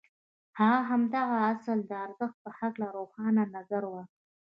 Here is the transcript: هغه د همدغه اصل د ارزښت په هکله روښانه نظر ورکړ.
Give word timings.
هغه 0.59 0.71
د 0.81 0.87
همدغه 0.89 1.37
اصل 1.53 1.77
د 1.89 1.91
ارزښت 2.05 2.37
په 2.43 2.49
هکله 2.59 2.87
روښانه 2.97 3.43
نظر 3.55 3.83
ورکړ. 3.93 4.13